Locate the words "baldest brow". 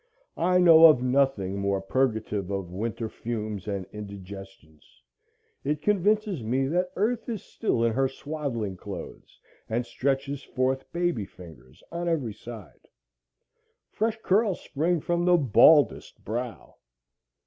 15.37-16.77